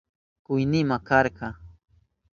[0.45, 1.47] Kuynima karka.